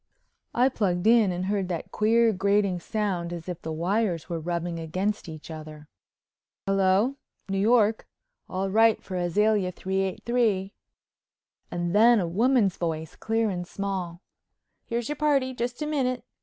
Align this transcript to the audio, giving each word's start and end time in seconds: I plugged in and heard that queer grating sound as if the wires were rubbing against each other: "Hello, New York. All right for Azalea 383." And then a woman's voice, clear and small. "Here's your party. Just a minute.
I 0.55 0.67
plugged 0.69 1.05
in 1.05 1.31
and 1.31 1.45
heard 1.45 1.67
that 1.67 1.91
queer 1.91 2.33
grating 2.33 2.79
sound 2.79 3.31
as 3.31 3.47
if 3.47 3.61
the 3.61 3.71
wires 3.71 4.27
were 4.27 4.39
rubbing 4.39 4.79
against 4.79 5.29
each 5.29 5.51
other: 5.51 5.89
"Hello, 6.65 7.17
New 7.49 7.59
York. 7.59 8.07
All 8.49 8.71
right 8.71 8.99
for 9.03 9.15
Azalea 9.15 9.71
383." 9.71 10.73
And 11.69 11.93
then 11.93 12.19
a 12.19 12.27
woman's 12.27 12.77
voice, 12.77 13.15
clear 13.15 13.51
and 13.51 13.67
small. 13.67 14.23
"Here's 14.87 15.07
your 15.07 15.17
party. 15.17 15.53
Just 15.53 15.83
a 15.83 15.85
minute. 15.85 16.23